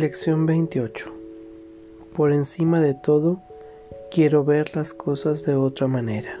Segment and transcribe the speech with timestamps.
[0.00, 1.12] Lección 28.
[2.16, 3.42] Por encima de todo,
[4.10, 6.40] quiero ver las cosas de otra manera.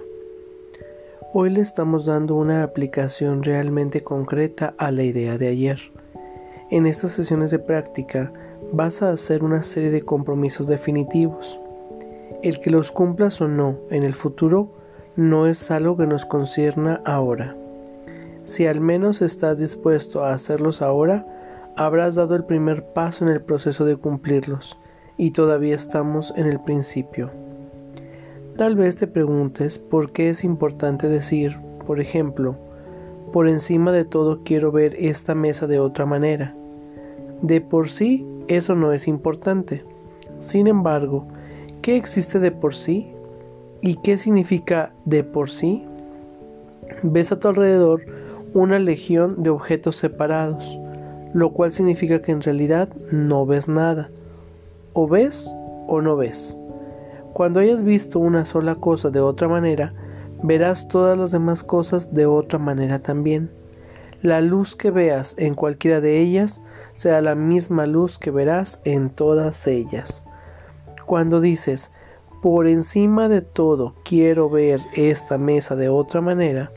[1.34, 5.78] Hoy le estamos dando una aplicación realmente concreta a la idea de ayer.
[6.70, 8.32] En estas sesiones de práctica
[8.72, 11.60] vas a hacer una serie de compromisos definitivos.
[12.42, 14.70] El que los cumplas o no en el futuro
[15.16, 17.54] no es algo que nos concierna ahora.
[18.46, 21.26] Si al menos estás dispuesto a hacerlos ahora,
[21.76, 24.78] habrás dado el primer paso en el proceso de cumplirlos,
[25.16, 27.30] y todavía estamos en el principio.
[28.56, 32.56] Tal vez te preguntes por qué es importante decir, por ejemplo,
[33.32, 36.54] por encima de todo quiero ver esta mesa de otra manera.
[37.42, 39.84] De por sí, eso no es importante.
[40.38, 41.26] Sin embargo,
[41.80, 43.12] ¿qué existe de por sí?
[43.82, 45.84] ¿Y qué significa de por sí?
[47.02, 48.02] Ves a tu alrededor
[48.52, 50.78] una legión de objetos separados,
[51.32, 54.10] lo cual significa que en realidad no ves nada.
[54.92, 55.54] O ves
[55.86, 56.56] o no ves.
[57.32, 59.94] Cuando hayas visto una sola cosa de otra manera,
[60.42, 63.50] verás todas las demás cosas de otra manera también.
[64.22, 66.60] La luz que veas en cualquiera de ellas
[66.94, 70.24] será la misma luz que verás en todas ellas.
[71.06, 71.90] Cuando dices,
[72.42, 76.72] por encima de todo quiero ver esta mesa de otra manera,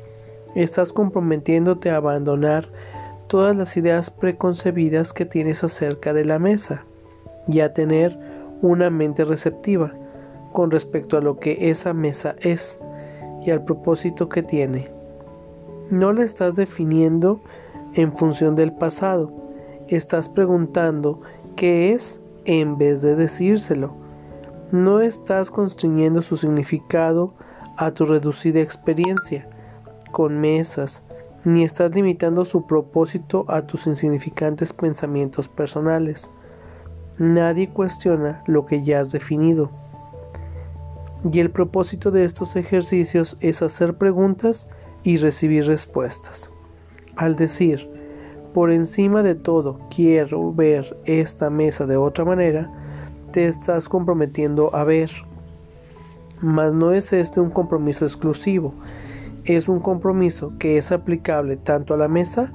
[0.55, 2.69] estás comprometiéndote a abandonar
[3.27, 6.85] todas las ideas preconcebidas que tienes acerca de la mesa
[7.47, 8.17] y a tener
[8.61, 9.93] una mente receptiva
[10.51, 12.79] con respecto a lo que esa mesa es
[13.45, 14.89] y al propósito que tiene.
[15.89, 17.41] No la estás definiendo
[17.93, 19.31] en función del pasado,
[19.87, 21.21] estás preguntando
[21.55, 23.93] qué es en vez de decírselo.
[24.71, 27.33] No estás constriñendo su significado
[27.77, 29.47] a tu reducida experiencia
[30.11, 31.05] con mesas,
[31.45, 36.31] ni estás limitando su propósito a tus insignificantes pensamientos personales.
[37.17, 39.69] Nadie cuestiona lo que ya has definido.
[41.31, 44.67] Y el propósito de estos ejercicios es hacer preguntas
[45.03, 46.51] y recibir respuestas.
[47.15, 47.89] Al decir,
[48.53, 52.71] por encima de todo, quiero ver esta mesa de otra manera,
[53.31, 55.11] te estás comprometiendo a ver.
[56.41, 58.73] Mas no es este un compromiso exclusivo,
[59.45, 62.53] es un compromiso que es aplicable tanto a la mesa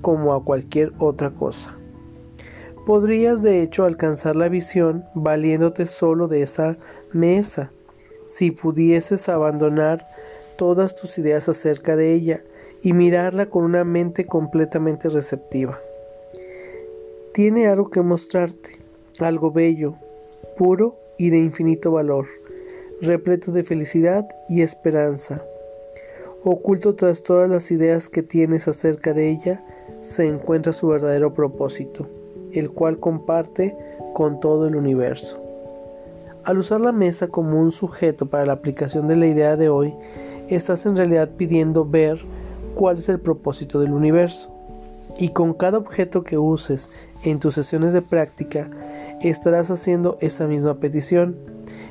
[0.00, 1.74] como a cualquier otra cosa.
[2.86, 6.76] Podrías de hecho alcanzar la visión valiéndote solo de esa
[7.12, 7.70] mesa,
[8.26, 10.06] si pudieses abandonar
[10.56, 12.42] todas tus ideas acerca de ella
[12.82, 15.78] y mirarla con una mente completamente receptiva.
[17.32, 18.78] Tiene algo que mostrarte,
[19.18, 19.94] algo bello,
[20.56, 22.26] puro y de infinito valor,
[23.00, 25.42] repleto de felicidad y esperanza
[26.50, 29.62] Oculto tras todas las ideas que tienes acerca de ella,
[30.00, 32.06] se encuentra su verdadero propósito,
[32.52, 33.76] el cual comparte
[34.14, 35.38] con todo el universo.
[36.44, 39.92] Al usar la mesa como un sujeto para la aplicación de la idea de hoy,
[40.48, 42.18] estás en realidad pidiendo ver
[42.74, 44.50] cuál es el propósito del universo.
[45.18, 46.88] Y con cada objeto que uses
[47.24, 48.70] en tus sesiones de práctica,
[49.20, 51.36] estarás haciendo esa misma petición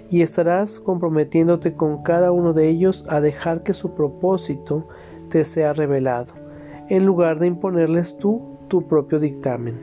[0.09, 4.87] y estarás comprometiéndote con cada uno de ellos a dejar que su propósito
[5.29, 6.33] te sea revelado,
[6.89, 9.75] en lugar de imponerles tú tu propio dictamen.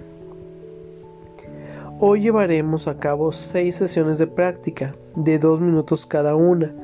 [2.01, 6.75] Hoy llevaremos a cabo seis sesiones de práctica, de dos minutos cada una,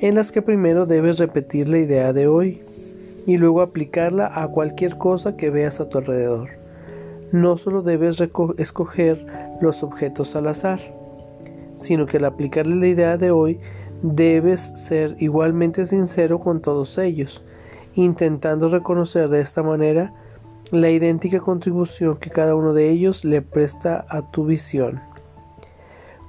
[0.00, 2.62] en las que primero debes repetir la idea de hoy
[3.26, 6.50] y luego aplicarla a cualquier cosa que veas a tu alrededor.
[7.30, 8.18] No solo debes
[8.58, 9.26] escoger
[9.60, 10.80] los objetos al azar,
[11.76, 13.60] sino que al aplicarle la idea de hoy
[14.02, 17.44] debes ser igualmente sincero con todos ellos,
[17.94, 20.12] intentando reconocer de esta manera
[20.70, 25.00] la idéntica contribución que cada uno de ellos le presta a tu visión.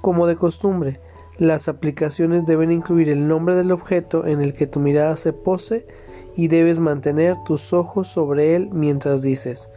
[0.00, 1.00] Como de costumbre,
[1.38, 5.86] las aplicaciones deben incluir el nombre del objeto en el que tu mirada se pose
[6.34, 9.70] y debes mantener tus ojos sobre él mientras dices,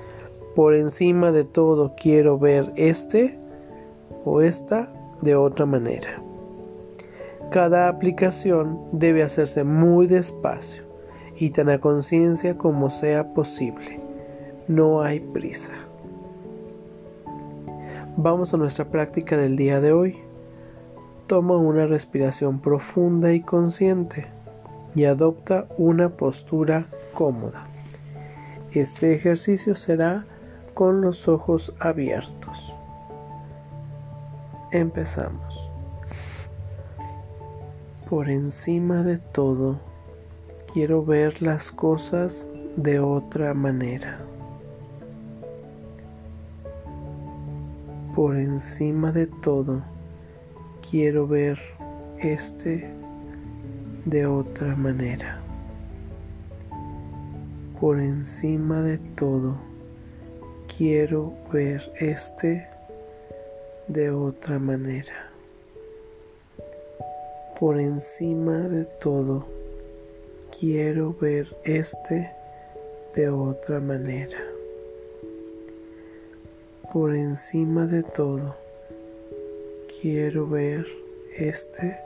[0.56, 3.40] por encima de todo quiero ver este
[4.26, 6.22] o esta de otra manera.
[7.52, 10.84] Cada aplicación debe hacerse muy despacio
[11.36, 14.00] y tan a conciencia como sea posible.
[14.68, 15.74] No hay prisa.
[18.18, 20.18] Vamos a nuestra práctica del día de hoy.
[21.26, 24.28] Toma una respiración profunda y consciente
[24.94, 27.68] y adopta una postura cómoda.
[28.74, 30.26] Este ejercicio será
[30.74, 32.76] con los ojos abiertos.
[34.72, 35.72] Empezamos.
[38.08, 39.80] Por encima de todo,
[40.72, 44.20] quiero ver las cosas de otra manera.
[48.16, 49.82] Por encima de todo,
[50.88, 51.60] quiero ver
[52.20, 52.92] este
[54.06, 55.40] de otra manera.
[57.82, 59.56] Por encima de todo,
[60.78, 62.68] quiero ver este
[63.90, 65.32] de otra manera.
[67.60, 69.48] Por encima de todo,
[70.58, 72.32] quiero ver este
[73.16, 74.38] de otra manera.
[76.94, 78.56] Por encima de todo,
[80.00, 80.86] quiero ver
[81.36, 81.98] este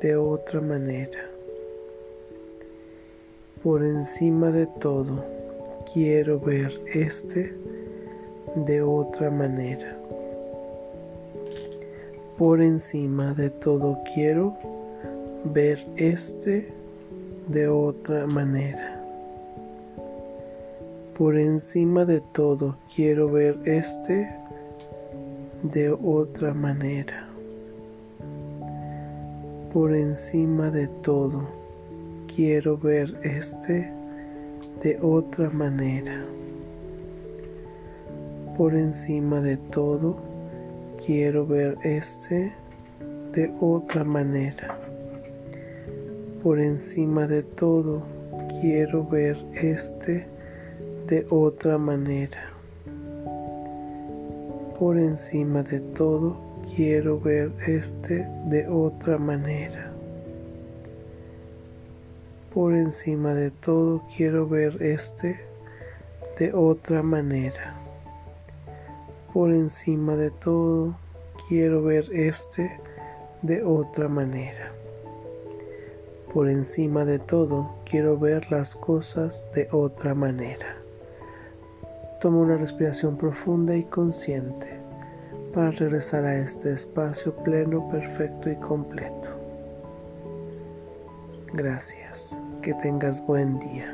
[0.00, 1.28] de otra manera.
[3.62, 5.26] Por encima de todo,
[5.92, 7.54] quiero ver este
[8.56, 10.01] de otra manera.
[12.38, 14.56] Por encima de todo, quiero
[15.44, 16.72] ver este
[17.48, 19.00] de otra manera.
[21.16, 24.28] Por encima de todo, quiero ver este
[25.62, 27.28] de otra manera.
[29.72, 31.46] Por encima de todo,
[32.34, 33.92] quiero ver este
[34.82, 36.24] de otra manera.
[38.56, 40.31] Por encima de todo,
[41.04, 42.52] quiero ver este
[43.32, 44.78] de otra manera.
[46.42, 48.02] Por encima de todo,
[48.60, 50.26] quiero ver este
[51.08, 52.50] de otra manera.
[54.78, 56.36] Por encima de todo,
[56.74, 59.92] quiero ver este de otra manera.
[62.54, 65.40] Por encima de todo quiero ver este
[66.38, 67.81] de otra manera.
[69.32, 70.94] Por encima de todo
[71.48, 72.78] quiero ver este
[73.42, 74.72] de otra manera.
[76.32, 80.76] Por encima de todo quiero ver las cosas de otra manera.
[82.20, 84.68] Toma una respiración profunda y consciente
[85.54, 89.28] para regresar a este espacio pleno, perfecto y completo.
[91.52, 92.38] Gracias.
[92.62, 93.92] Que tengas buen día.